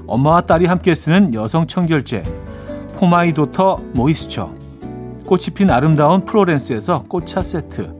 엄마와 0.07 0.41
딸이 0.43 0.67
함께 0.67 0.95
쓰는 0.95 1.35
여성 1.35 1.67
청결제, 1.67 2.23
For 2.97 3.16
My 3.16 3.28
Daughter 3.28 3.79
Moisture, 3.95 4.53
꽃이 5.27 5.45
핀 5.55 5.71
아름다운 5.71 6.25
프로렌스에서 6.25 7.05
꽃차 7.09 7.43
세트, 7.43 8.00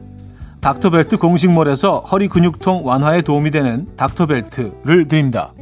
닥터벨트 0.61 1.17
공식몰에서 1.17 2.01
허리 2.01 2.27
근육통 2.27 2.85
완화에 2.85 3.23
도움이 3.23 3.49
되는 3.49 3.87
닥터벨트를 3.97 5.07
드립니다. 5.07 5.53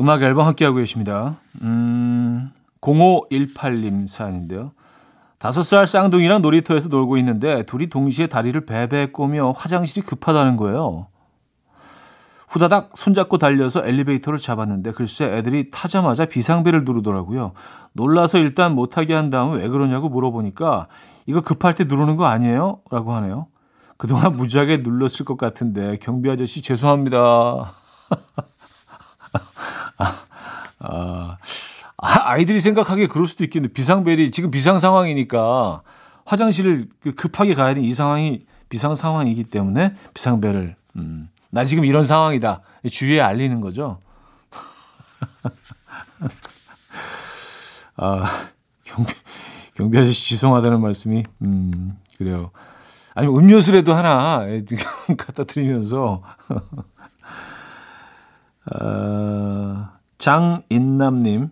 음악 0.00 0.22
앨범 0.22 0.46
함께하고 0.46 0.78
계십니다. 0.78 1.36
음, 1.62 2.50
0518님 2.80 4.08
사연인데요. 4.08 4.72
다섯 5.38 5.62
살 5.62 5.86
쌍둥이랑 5.86 6.42
놀이터에서 6.42 6.88
놀고 6.88 7.18
있는데 7.18 7.62
둘이 7.62 7.86
동시에 7.86 8.26
다리를 8.26 8.66
베베 8.66 9.06
꼬며 9.12 9.52
화장실이 9.56 10.04
급하다는 10.04 10.56
거예요. 10.56 11.06
후다닥 12.56 12.92
손잡고 12.94 13.36
달려서 13.36 13.86
엘리베이터를 13.86 14.38
잡았는데 14.38 14.92
글쎄 14.92 15.26
애들이 15.26 15.68
타자마자 15.70 16.24
비상벨을 16.24 16.84
누르더라고요. 16.84 17.52
놀라서 17.92 18.38
일단 18.38 18.74
못하게 18.74 19.12
한 19.12 19.28
다음에 19.28 19.60
왜 19.60 19.68
그러냐고 19.68 20.08
물어보니까 20.08 20.88
이거 21.26 21.42
급할 21.42 21.74
때 21.74 21.84
누르는 21.84 22.16
거 22.16 22.24
아니에요? 22.24 22.80
라고 22.90 23.12
하네요. 23.14 23.48
그동안 23.98 24.36
무지하게 24.38 24.78
눌렀을 24.78 25.26
것 25.26 25.36
같은데 25.36 25.98
경비 26.00 26.30
아저씨 26.30 26.62
죄송합니다. 26.62 27.18
아, 29.98 30.16
아, 30.78 31.38
아이들이 31.98 32.60
생각하기에 32.60 33.08
그럴 33.08 33.26
수도 33.26 33.44
있겠는데 33.44 33.74
비상벨이 33.74 34.30
지금 34.30 34.50
비상 34.50 34.78
상황이니까 34.78 35.82
화장실을 36.24 36.88
그 37.00 37.14
급하게 37.14 37.52
가야 37.52 37.74
되는 37.74 37.86
이 37.86 37.92
상황이 37.92 38.46
비상 38.70 38.94
상황이기 38.94 39.44
때문에 39.44 39.94
비상벨을 40.14 40.74
음, 40.96 41.28
나 41.56 41.64
지금 41.64 41.86
이런 41.86 42.04
상황이다 42.04 42.60
주위에 42.90 43.18
알리는 43.18 43.62
거죠. 43.62 43.98
아 47.96 48.26
경비 48.84 49.14
경비 49.74 49.98
아저씨 49.98 50.28
죄송하다는 50.28 50.82
말씀이 50.82 51.22
음 51.46 51.96
그래요. 52.18 52.50
아니면 53.14 53.38
음료수라도 53.38 53.94
하나 53.94 54.44
갖다 55.16 55.44
드리면서 55.44 56.22
어, 58.70 59.88
장인남님, 60.18 61.48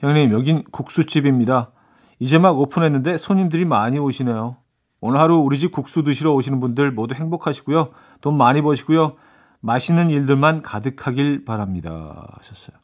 형님, 0.00 0.32
여긴 0.32 0.64
국수집입니다. 0.64 1.70
이제 2.18 2.36
막 2.36 2.58
오픈했는데 2.58 3.16
손님들이 3.16 3.64
많이 3.64 3.98
오시네요. 3.98 4.58
오늘 5.06 5.20
하루 5.20 5.36
우리 5.36 5.58
집 5.58 5.70
국수 5.70 6.02
드시러 6.02 6.32
오시는 6.32 6.60
분들 6.60 6.90
모두 6.90 7.14
행복하시고요. 7.14 7.90
돈 8.22 8.38
많이 8.38 8.62
버시고요. 8.62 9.16
맛있는 9.60 10.08
일들만 10.08 10.62
가득하길 10.62 11.44
바랍니다. 11.44 12.26
하셨어요. 12.38 12.74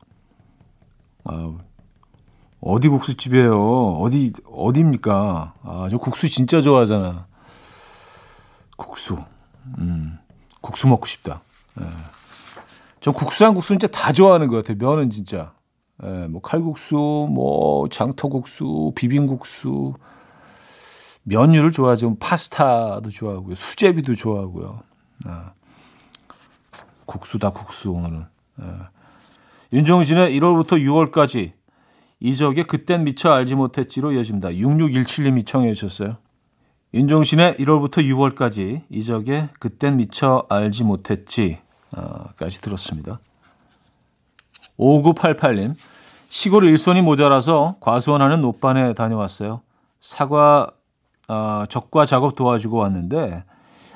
아, 1.24 1.54
어디 2.60 2.88
국수집이에요? 2.88 3.96
어디, 4.00 4.34
어디입니까? 4.52 5.54
아, 5.62 5.88
저 5.90 5.96
국수 5.96 6.28
진짜 6.28 6.60
좋아하잖아. 6.60 7.26
국수. 8.76 9.16
음, 9.78 10.18
국수 10.60 10.88
먹고 10.88 11.06
싶다. 11.06 11.40
예. 11.80 11.86
전 13.00 13.14
국수랑 13.14 13.54
국수 13.54 13.68
진짜 13.68 13.86
다 13.86 14.12
좋아하는 14.12 14.48
것 14.48 14.56
같아요. 14.56 14.76
면은 14.76 15.08
진짜. 15.08 15.54
예, 16.04 16.26
뭐 16.26 16.42
칼국수, 16.42 16.96
뭐 17.30 17.88
장터국수, 17.88 18.92
비빔국수, 18.94 19.94
면류를 21.24 21.72
좋아하죠. 21.72 22.16
파스타도 22.18 23.10
좋아하고요. 23.10 23.54
수제비도 23.54 24.14
좋아하고요. 24.14 24.82
아, 25.26 25.52
국수다 27.06 27.50
국수 27.50 27.90
오늘은. 27.90 28.24
예. 28.62 28.66
윤종신의 29.72 30.38
1월부터 30.38 30.82
6월까지 30.82 31.52
이적의 32.20 32.64
그땐 32.64 33.04
미처 33.04 33.30
알지 33.32 33.54
못했지로 33.54 34.12
이어집니다. 34.12 34.50
6617님이 34.50 35.46
청해 35.46 35.72
주셨어요. 35.74 36.16
윤종신의 36.92 37.54
1월부터 37.54 37.98
6월까지 37.98 38.82
이적의 38.90 39.50
그땐 39.58 39.96
미처 39.96 40.44
알지 40.48 40.84
못했지 40.84 41.60
까지 42.36 42.60
들었습니다. 42.60 43.20
5988님, 44.78 45.74
시골 46.28 46.64
일손이 46.64 47.02
모자라서 47.02 47.76
과수원하는 47.80 48.40
노반에 48.40 48.94
다녀왔어요. 48.94 49.60
사과, 50.00 50.70
어, 51.30 51.64
적과 51.68 52.06
작업 52.06 52.34
도와주고 52.34 52.78
왔는데, 52.78 53.44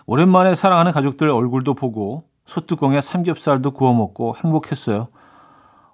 오랜만에 0.07 0.55
사랑하는 0.55 0.93
가족들 0.93 1.29
얼굴도 1.31 1.75
보고, 1.75 2.29
소뚜껑에 2.47 3.01
삼겹살도 3.01 3.73
구워 3.73 3.93
먹고 3.93 4.37
행복했어요. 4.37 5.09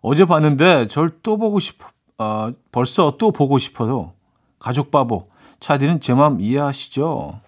어제 0.02 0.26
봤는데, 0.26 0.86
절 0.88 1.22
또 1.22 1.38
보고 1.38 1.58
싶어, 1.58 1.86
어, 2.18 2.52
벌써 2.70 3.16
또 3.18 3.32
보고 3.32 3.58
싶어요. 3.58 4.12
가족 4.58 4.90
바보. 4.90 5.30
차디는 5.60 6.00
제 6.00 6.12
마음 6.12 6.40
이해하시죠? 6.40 7.40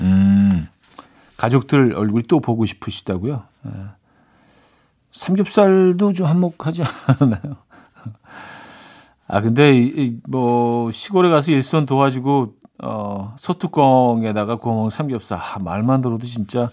음. 0.00 0.68
가족들 1.36 1.94
얼굴 1.96 2.22
또 2.22 2.38
보고 2.38 2.64
싶으시다고요? 2.64 3.42
예. 3.66 3.70
삼겹살도 5.10 6.12
좀 6.12 6.26
한몫하지 6.26 6.82
않나요? 7.20 7.56
아 9.26 9.40
근데 9.40 9.76
이, 9.76 10.16
뭐 10.26 10.90
시골에 10.90 11.28
가서 11.28 11.52
일손 11.52 11.86
도와주고 11.86 12.54
어 12.82 13.34
소뚜껑에다가 13.38 14.56
구워 14.56 14.76
먹는 14.76 14.90
삼겹살 14.90 15.38
아, 15.38 15.58
말만 15.58 16.00
들어도 16.00 16.26
진짜 16.26 16.70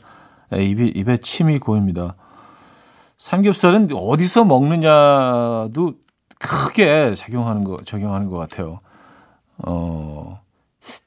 입에 0.52 0.92
입에 0.96 1.18
침이 1.18 1.60
고입니다. 1.60 2.16
삼겹살은 3.18 3.90
어디서 3.94 4.46
먹느냐도 4.46 5.94
크게 6.40 7.16
작용하는 7.16 7.64
거 7.64 7.78
적용하는 7.84 8.30
것 8.30 8.38
같아요. 8.38 8.82
어 9.58 10.42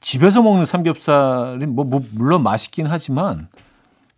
집에서 0.01 0.41
먹는 0.41 0.65
삼겹살이 0.65 1.65
뭐, 1.65 1.85
뭐 1.85 2.01
물론 2.13 2.43
맛있긴 2.43 2.87
하지만 2.87 3.47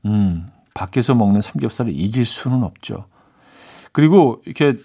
음, 0.05 0.49
밖에서 0.73 1.13
먹는 1.13 1.41
삼겹살을 1.41 1.93
이길 1.93 2.25
수는 2.25 2.63
없죠. 2.63 3.05
그리고 3.91 4.41
이렇게 4.45 4.77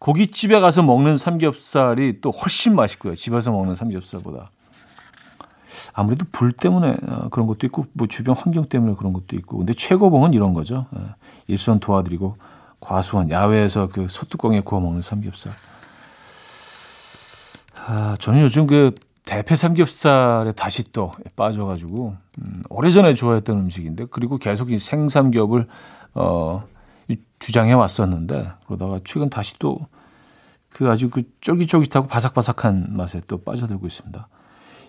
고깃집에 0.00 0.60
가서 0.60 0.82
먹는 0.82 1.16
삼겹살이 1.16 2.20
또 2.20 2.30
훨씬 2.30 2.74
맛있고요. 2.74 3.14
집에서 3.14 3.50
먹는 3.52 3.74
삼겹살보다. 3.74 4.50
아무래도 5.92 6.24
불 6.30 6.52
때문에 6.52 6.96
어, 7.06 7.28
그런 7.30 7.46
것도 7.46 7.66
있고 7.66 7.86
뭐 7.92 8.06
주변 8.06 8.36
환경 8.36 8.68
때문에 8.68 8.94
그런 8.94 9.12
것도 9.12 9.36
있고 9.36 9.58
근데 9.58 9.74
최고봉은 9.74 10.34
이런 10.34 10.54
거죠. 10.54 10.86
예, 10.96 11.00
일선 11.46 11.80
도와드리고 11.80 12.36
과수원 12.80 13.30
야외에서 13.30 13.88
그 13.88 14.06
소뚜껑에 14.08 14.60
구워 14.60 14.80
먹는 14.80 15.02
삼겹살. 15.02 15.52
아, 17.86 18.16
저는 18.20 18.42
요즘 18.42 18.66
그 18.66 18.94
대패 19.24 19.56
삼겹살에 19.56 20.52
다시 20.52 20.84
또 20.92 21.12
빠져가지고 21.36 22.16
음, 22.38 22.62
오래전에 22.68 23.14
좋아했던 23.14 23.58
음식인데 23.58 24.06
그리고 24.10 24.38
계속 24.38 24.70
이 24.72 24.78
생삼겹을 24.78 25.66
어, 26.14 26.64
주장해 27.38 27.72
왔었는데 27.72 28.52
그러다가 28.66 29.00
최근 29.04 29.30
다시 29.30 29.58
또 29.58 29.86
그 30.70 30.88
아주 30.88 31.10
그 31.10 31.22
쫄깃쫄깃하고 31.40 32.06
바삭바삭한 32.06 32.96
맛에 32.96 33.20
또 33.26 33.38
빠져들고 33.38 33.86
있습니다. 33.86 34.28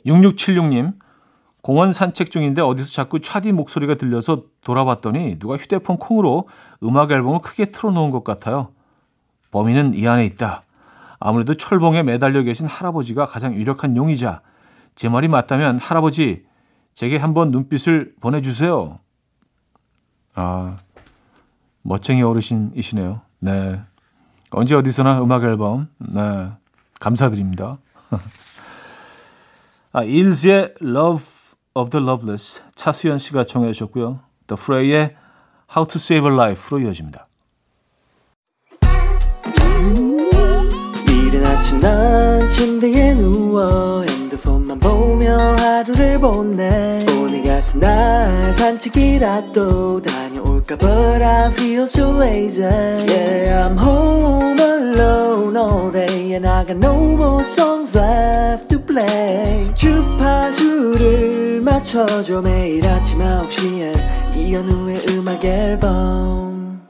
6676님 0.06 0.94
공원 1.62 1.92
산책 1.92 2.32
중인데 2.32 2.62
어디서 2.62 2.92
자꾸 2.92 3.20
차디 3.20 3.52
목소리가 3.52 3.96
들려서 3.96 4.44
돌아봤더니 4.64 5.40
누가 5.40 5.58
휴대폰 5.58 5.98
콩으로 5.98 6.48
음악 6.84 7.12
앨범을 7.12 7.42
크게 7.42 7.66
틀어놓은 7.66 8.12
것 8.12 8.24
같아요. 8.24 8.70
범인은 9.52 9.94
이 9.94 10.08
안에 10.08 10.26
있다. 10.26 10.64
아무래도 11.20 11.56
철봉에 11.56 12.04
매달려 12.04 12.44
계신 12.44 12.66
할아버지가 12.66 13.26
가장 13.26 13.54
유력한 13.56 13.98
용의자. 13.98 14.42
제 14.96 15.10
말이 15.10 15.28
맞다면 15.28 15.80
할아버지 15.80 16.46
제게 16.94 17.18
한번 17.18 17.52
눈빛을 17.52 18.14
보내주세요. 18.22 19.00
아 20.36 20.78
멋쟁이 21.82 22.22
어르신이시네요. 22.24 23.22
네. 23.40 23.82
언제 24.52 24.76
어디서나 24.76 25.22
음악 25.22 25.44
앨범 25.44 25.90
네 25.98 26.50
감사드립니다. 27.00 27.78
아 29.92 30.04
일즈의 30.04 30.76
Love 30.82 31.26
of 31.74 31.90
the 31.90 32.04
Loveless 32.04 32.62
차수연 32.76 33.18
씨가 33.18 33.46
청해 33.46 33.74
주셨고요. 33.74 34.20
The 34.48 34.58
Fray의 34.60 35.16
How 35.76 35.88
to 35.88 35.98
Save 35.98 36.30
a 36.30 36.34
Life로 36.36 36.80
이어집니다. 36.82 37.30
아침 41.60 41.80
난 41.82 42.48
침대에 42.48 43.16
누워 43.16 44.04
핸드폰만 44.04 44.80
보며 44.80 45.56
하루를 45.58 46.18
보내 46.20 47.06
오늘 47.20 47.44
같은 47.44 47.82
날 47.82 48.54
산책이라도 48.54 50.02
다녀올까 50.02 50.78
but 50.78 51.22
I 51.22 51.52
feel 51.52 51.84
so 51.84 52.16
lazy. 52.18 52.64
Yeah, 52.64 53.68
I'm 53.68 53.78
home 53.78 54.59
and 56.40 56.48
I 56.48 56.64
got 56.66 56.78
no 56.78 56.96
more 57.18 57.44
songs 57.44 57.98
left 57.98 58.70
to 58.70 58.80
play. 58.80 59.76
주파수를 59.76 61.62
맞춰줘 61.62 62.42
매일 62.42 62.88
아침 62.88 63.20
9시에 63.20 64.38
이현우의 64.38 65.02
음악 65.10 65.44
앨범. 65.44 66.88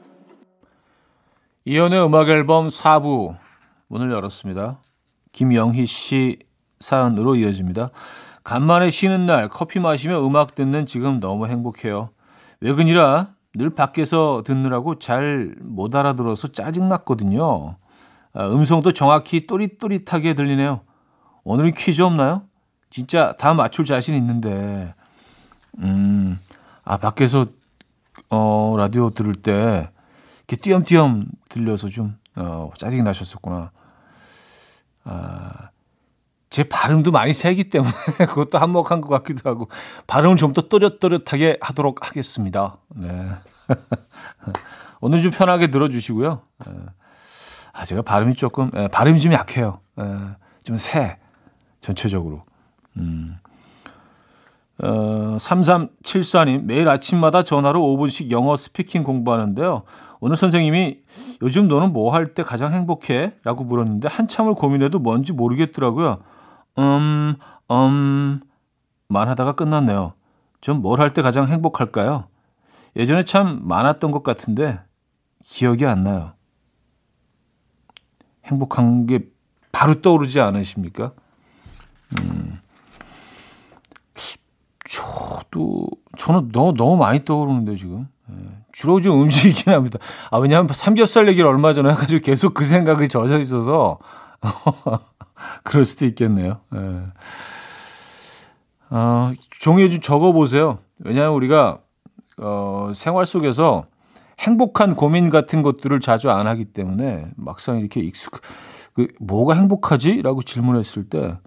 이연의 1.64 2.04
음악 2.04 2.28
앨범 2.28 2.68
4부 2.68 3.36
문을 3.88 4.12
열었습니다. 4.12 4.78
김영희 5.32 5.84
씨 5.86 6.38
사연으로 6.78 7.34
이어집니다. 7.34 7.88
간만에 8.44 8.90
쉬는 8.90 9.26
날 9.26 9.48
커피 9.48 9.80
마시며 9.80 10.24
음악 10.24 10.54
듣는 10.54 10.86
지금 10.86 11.18
너무 11.18 11.48
행복해요. 11.48 12.10
외근이라 12.60 13.30
늘 13.56 13.70
밖에서 13.70 14.42
듣느라고 14.46 15.00
잘 15.00 15.56
못 15.60 15.94
알아들어서 15.94 16.48
짜증났거든요. 16.48 17.79
아, 18.32 18.46
음성도 18.48 18.92
정확히 18.92 19.46
또릿또릿하게 19.46 20.34
들리네요. 20.34 20.82
오늘은 21.44 21.74
퀴즈 21.74 22.02
없나요? 22.02 22.42
진짜 22.90 23.32
다 23.38 23.54
맞출 23.54 23.84
자신 23.84 24.14
있는데. 24.16 24.94
음, 25.78 26.38
아, 26.84 26.96
밖에서, 26.96 27.46
어, 28.28 28.74
라디오 28.76 29.10
들을 29.10 29.34
때, 29.34 29.90
이렇게 30.48 30.56
띄엄띄엄 30.56 31.26
들려서 31.48 31.88
좀, 31.88 32.16
어, 32.36 32.70
짜증이 32.76 33.02
나셨었구나. 33.02 33.70
아, 35.04 35.70
제 36.50 36.64
발음도 36.64 37.12
많이 37.12 37.32
세기 37.32 37.70
때문에 37.70 37.92
그것도 38.28 38.58
한몫한 38.58 39.00
것 39.00 39.08
같기도 39.08 39.48
하고 39.48 39.68
발음을 40.08 40.36
좀 40.36 40.52
더 40.52 40.62
또렷또렷하게 40.62 41.58
하도록 41.60 42.06
하겠습니다. 42.06 42.78
네. 42.88 43.30
오늘 45.00 45.22
좀 45.22 45.30
편하게 45.30 45.68
들어주시고요. 45.68 46.42
예. 46.68 46.72
아, 47.80 47.84
제가 47.84 48.02
발음이 48.02 48.34
조금, 48.34 48.70
에, 48.74 48.82
예, 48.84 48.88
발음이 48.88 49.20
좀 49.20 49.32
약해요. 49.32 49.80
에, 49.98 50.02
예, 50.02 50.16
좀 50.64 50.76
새, 50.76 51.16
전체적으로. 51.80 52.42
음. 52.98 53.38
어, 54.82 55.36
3374님, 55.38 56.64
매일 56.64 56.88
아침마다 56.90 57.42
전화로 57.42 57.80
5분씩 57.80 58.30
영어 58.30 58.54
스피킹 58.56 59.02
공부하는데요. 59.02 59.82
오늘 60.20 60.36
선생님이 60.36 60.98
요즘 61.40 61.68
너는 61.68 61.94
뭐 61.94 62.12
할 62.12 62.34
때 62.34 62.42
가장 62.42 62.72
행복해? 62.74 63.32
라고 63.44 63.64
물었는데 63.64 64.08
한참을 64.08 64.54
고민해도 64.54 64.98
뭔지 64.98 65.32
모르겠더라고요. 65.32 66.18
음, 66.78 67.34
음, 67.70 68.40
말하다가 69.08 69.52
끝났네요. 69.52 70.12
전 70.60 70.82
뭘 70.82 71.00
할 71.00 71.14
때 71.14 71.22
가장 71.22 71.48
행복할까요? 71.48 72.24
예전에 72.96 73.22
참 73.22 73.60
많았던 73.62 74.10
것 74.10 74.22
같은데 74.22 74.80
기억이 75.42 75.86
안 75.86 76.04
나요. 76.04 76.32
행복한 78.44 79.06
게 79.06 79.20
바로 79.72 80.00
떠오르지 80.00 80.40
않으십니까? 80.40 81.12
음, 82.20 82.58
저도 84.84 85.86
저는 86.18 86.50
너무 86.52 86.74
너무 86.76 86.96
많이 86.96 87.24
떠오르는데 87.24 87.76
지금 87.76 88.08
예, 88.30 88.34
주로 88.72 89.00
좀 89.00 89.22
음식이긴 89.22 89.72
합니다. 89.72 89.98
아 90.30 90.38
왜냐하면 90.38 90.72
삼겹살 90.72 91.28
얘기를 91.28 91.48
얼마 91.48 91.72
전에 91.72 91.90
해가지고 91.90 92.22
계속 92.22 92.54
그 92.54 92.64
생각이 92.64 93.08
젖어 93.08 93.38
있어서 93.38 93.98
그럴 95.62 95.84
수도 95.84 96.06
있겠네요. 96.06 96.60
예. 96.74 97.02
어, 98.90 99.32
종이에 99.50 99.88
좀 99.90 100.00
적어 100.00 100.32
보세요. 100.32 100.78
왜냐하면 100.98 101.34
우리가 101.34 101.78
어, 102.38 102.92
생활 102.94 103.26
속에서 103.26 103.84
행복한 104.40 104.96
고민 104.96 105.30
같은 105.30 105.62
것들을 105.62 106.00
자주 106.00 106.30
안 106.30 106.46
하기 106.46 106.66
때문에 106.66 107.28
막상 107.36 107.78
이렇게 107.78 108.00
익숙, 108.00 108.40
그, 108.94 109.08
뭐가 109.20 109.54
행복하지? 109.54 110.22
라고 110.22 110.42
질문했을 110.42 111.08
때 111.08 111.38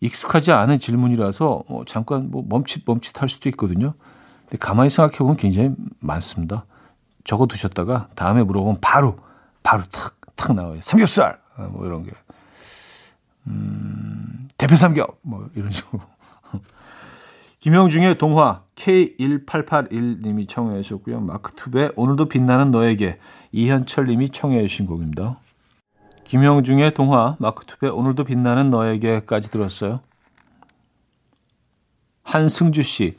익숙하지 0.00 0.52
않은 0.52 0.78
질문이라서 0.78 1.64
어, 1.68 1.82
잠깐 1.86 2.30
뭐 2.30 2.44
멈칫 2.48 2.84
멈칫 2.86 3.20
할 3.20 3.28
수도 3.28 3.48
있거든요. 3.50 3.94
근데 4.44 4.58
가만히 4.58 4.90
생각해 4.90 5.18
보면 5.18 5.36
굉장히 5.36 5.70
많습니다. 6.00 6.66
적어 7.24 7.46
두셨다가 7.46 8.08
다음에 8.14 8.42
물어보면 8.42 8.78
바로 8.80 9.16
바로 9.62 9.82
탁 9.90 10.14
탁 10.36 10.54
나와요. 10.54 10.78
삼겹살 10.82 11.38
어, 11.56 11.62
뭐 11.72 11.86
이런 11.86 12.04
게. 12.04 12.10
음, 13.46 14.48
대표 14.58 14.76
삼겹 14.76 15.18
뭐 15.22 15.48
이런 15.54 15.70
식으로. 15.70 16.02
김영중의 17.64 18.18
동화 18.18 18.60
K1881님이 18.76 20.46
청해 20.46 20.82
주셨고요. 20.82 21.22
마크투베 21.22 21.92
오늘도 21.96 22.28
빛나는 22.28 22.70
너에게 22.70 23.18
이현철님이 23.52 24.28
청해 24.28 24.60
주신 24.66 24.84
곡입니다. 24.84 25.38
김영중의 26.24 26.92
동화 26.92 27.36
마크투베 27.38 27.88
오늘도 27.88 28.24
빛나는 28.24 28.68
너에게까지 28.68 29.50
들었어요. 29.50 30.00
한승주 32.22 32.82
씨 32.82 33.16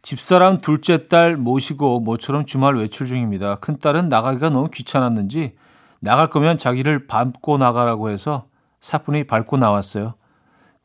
집사람 0.00 0.60
둘째 0.60 1.08
딸 1.08 1.36
모시고 1.36 1.98
모처럼 1.98 2.44
주말 2.44 2.76
외출 2.76 3.08
중입니다. 3.08 3.56
큰 3.56 3.80
딸은 3.80 4.08
나가기가 4.08 4.50
너무 4.50 4.70
귀찮았는지 4.70 5.56
나갈 5.98 6.30
거면 6.30 6.56
자기를 6.58 7.08
밟고 7.08 7.58
나가라고 7.58 8.10
해서 8.10 8.46
사뿐히 8.78 9.24
밟고 9.24 9.56
나왔어요. 9.56 10.14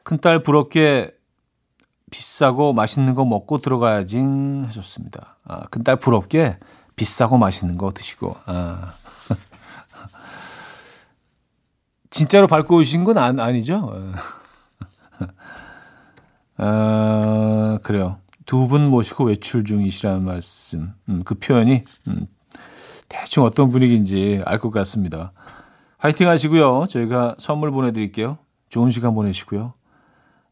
큰딸 0.02 0.42
부럽게 0.42 1.12
비싸고 2.14 2.74
맛있는 2.74 3.16
거 3.16 3.26
먹고 3.26 3.58
들어가야지 3.58 4.20
하셨습니다. 4.66 5.38
아, 5.46 5.62
근딸 5.72 5.96
부럽게 5.98 6.60
비싸고 6.96 7.40
맛있는 7.40 7.76
거 7.76 7.92
드시고. 7.92 8.36
아. 8.46 8.94
진짜로 12.12 12.46
밟고 12.46 12.78
오신 12.78 13.04
건 13.04 13.18
아, 13.18 13.34
아니죠? 13.36 13.92
아, 16.58 17.80
그래요. 17.82 18.20
두 18.46 18.68
분 18.68 18.92
모시고 18.92 19.24
외출 19.26 19.64
중이시라는 19.64 20.24
말씀. 20.24 20.94
음, 21.10 21.24
그 21.26 21.34
표현이 21.34 21.84
음, 22.08 22.28
대충 23.10 23.44
어떤 23.44 23.72
분위기인지 23.72 24.44
알 24.46 24.60
것 24.60 24.70
같습니다. 24.70 25.32
화이팅 25.98 26.30
하시고요. 26.30 26.86
저희가 26.90 27.38
선물 27.40 27.72
보내드릴게요. 27.72 28.38
좋은 28.70 28.92
시간 28.92 29.16
보내시고요. 29.16 29.74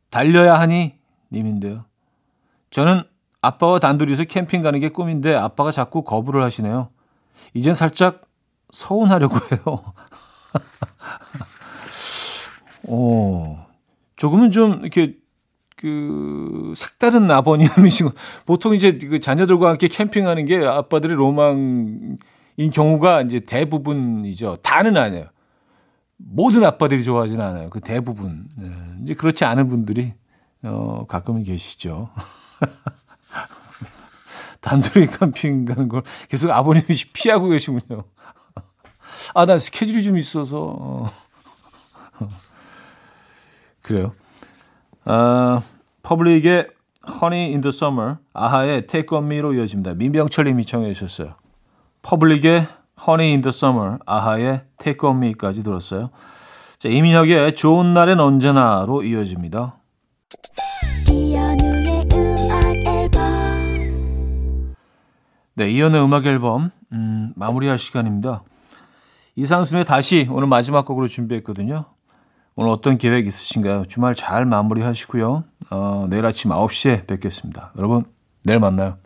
달려야 0.09 0.59
하니 0.59 0.99
님인데요. 1.31 1.85
저는 2.69 3.03
아빠와 3.41 3.79
단둘이서 3.79 4.25
캠핑 4.25 4.61
가는 4.61 4.79
게 4.79 4.89
꿈인데 4.89 5.35
아빠가 5.35 5.71
자꾸 5.71 6.03
거부를 6.03 6.43
하시네요. 6.43 6.89
이젠 7.53 7.73
살짝 7.73 8.21
서운하려고 8.71 9.35
해요. 9.35 9.93
어, 12.87 13.67
조금은 14.15 14.51
좀 14.51 14.81
이렇게 14.81 15.15
그 15.75 16.73
색다른 16.75 17.31
아버님이시고 17.31 18.11
보통 18.45 18.75
이제 18.75 18.97
그 18.97 19.19
자녀들과 19.19 19.69
함께 19.69 19.87
캠핑하는 19.87 20.45
게 20.45 20.63
아빠들의 20.63 21.15
로망인 21.15 22.17
경우가 22.71 23.23
이제 23.23 23.39
대부분이죠. 23.39 24.57
다는 24.61 24.95
아니에요. 24.95 25.25
모든 26.17 26.63
아빠들이 26.63 27.03
좋아하지는 27.03 27.43
않아요. 27.43 27.69
그 27.71 27.79
대부분. 27.79 28.47
네. 28.55 28.69
이제 29.01 29.15
그렇지 29.15 29.43
않은 29.43 29.67
분들이 29.69 30.13
어, 30.63 31.05
가끔은 31.07 31.43
계시죠. 31.43 32.09
단둘이 34.61 35.07
캠핑 35.07 35.65
가는 35.65 35.89
걸 35.89 36.03
계속 36.29 36.51
아버님이 36.51 36.85
피하고 37.13 37.49
계시군요. 37.49 38.03
아, 39.33 39.45
나 39.45 39.59
스케줄이 39.59 40.03
좀 40.03 40.17
있어서. 40.17 41.11
그래요. 43.81 44.13
아, 45.05 45.63
퍼블릭의 46.03 46.69
Honey 47.09 47.49
in 47.49 47.61
the 47.61 47.75
Summer, 47.75 48.17
아하의 48.33 48.85
Take 48.85 49.17
On 49.17 49.25
Me로 49.25 49.53
이어집니다. 49.53 49.95
민병철 49.95 50.45
님이 50.45 50.65
청해 50.65 50.93
주셨어요. 50.93 51.33
퍼블릭의 52.03 52.67
Honey 53.01 53.31
in 53.31 53.41
the 53.41 53.49
Summer, 53.49 53.97
아하의 54.05 54.65
Take 54.77 55.07
On 55.07 55.17
Me까지 55.17 55.63
들었어요. 55.63 56.11
자, 56.77 56.89
이민혁의 56.89 57.55
좋은 57.55 57.93
날엔 57.93 58.19
언제나로 58.19 59.03
이어집니다. 59.03 59.80
네, 65.53 65.69
이연의 65.69 66.03
음악 66.03 66.25
앨범 66.25 66.71
음, 66.93 67.33
마무리할 67.35 67.77
시간입니다. 67.77 68.43
이상순의 69.35 69.85
다시 69.85 70.27
오늘 70.29 70.47
마지막 70.47 70.85
곡으로 70.85 71.07
준비했거든요. 71.07 71.85
오늘 72.55 72.69
어떤 72.69 72.97
계획 72.97 73.27
있으신가요? 73.27 73.85
주말 73.85 74.15
잘 74.15 74.45
마무리하시고요. 74.45 75.43
어, 75.71 76.07
내일 76.09 76.25
아침 76.25 76.51
9시에 76.51 77.07
뵙겠습니다. 77.07 77.71
여러분, 77.77 78.05
내일 78.43 78.59
만나요. 78.59 78.97